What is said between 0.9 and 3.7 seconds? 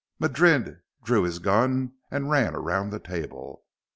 drew his gun and ran around the table.